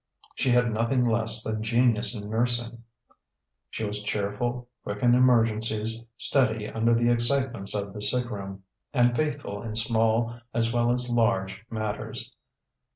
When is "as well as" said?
10.55-11.07